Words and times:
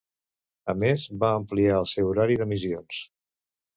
A 0.73 0.73
més 0.83 1.03
va 1.25 1.29
ampliar 1.41 1.77
el 1.81 1.87
seu 1.93 2.09
horari 2.13 2.39
d'emissions. 2.41 3.03